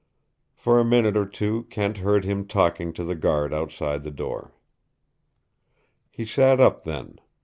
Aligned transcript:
For 0.55 0.79
a 0.79 0.83
minute 0.83 1.15
or 1.15 1.27
two 1.27 1.65
Kent 1.69 1.99
heard 1.99 2.25
him 2.25 2.47
talking 2.47 2.91
to 2.93 3.03
the 3.03 3.13
guard 3.13 3.53
outside 3.53 4.03
the 4.03 4.09
door. 4.09 4.51
He 6.09 6.25
sat 6.25 6.59
up 6.59 6.85
then. 6.85 7.19